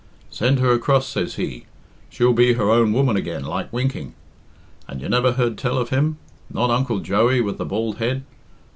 [0.31, 1.67] 'Send her across,' says he;
[2.09, 4.15] 'she'll be her own woman again like winking.'
[4.87, 6.17] And you never heard tell of him?
[6.51, 8.23] Not Uncle Joey with the bald head?